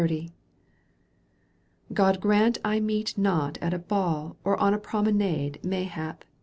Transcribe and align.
God 1.93 2.19
grant 2.19 2.57
I 2.65 2.79
meet 2.79 3.19
not 3.19 3.59
at 3.59 3.71
a 3.71 3.77
ball 3.77 4.35
Or 4.43 4.59
at 4.59 4.73
a 4.73 4.79
promenade 4.79 5.63
mayhap. 5.63 6.23